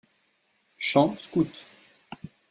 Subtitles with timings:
[0.79, 1.61] Chants scouts.